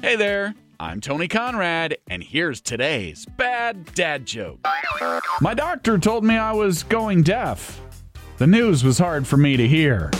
[0.00, 4.64] Hey there, I'm Tony Conrad, and here's today's bad dad joke.
[5.40, 7.80] My doctor told me I was going deaf.
[8.36, 10.10] The news was hard for me to hear.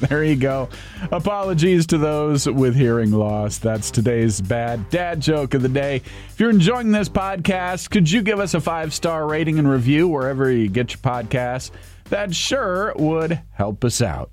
[0.08, 0.68] there you go.
[1.12, 3.58] Apologies to those with hearing loss.
[3.58, 6.02] That's today's bad dad joke of the day.
[6.28, 10.08] If you're enjoying this podcast, could you give us a five star rating and review
[10.08, 11.70] wherever you get your podcasts?
[12.06, 14.32] That sure would help us out.